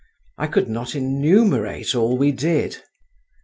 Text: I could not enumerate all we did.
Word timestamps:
I 0.39 0.47
could 0.47 0.67
not 0.67 0.95
enumerate 0.95 1.93
all 1.93 2.17
we 2.17 2.31
did. 2.31 2.77